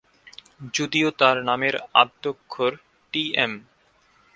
[0.73, 2.71] যদিও তার নামের আদ্যক্ষর
[3.13, 3.51] টিএম।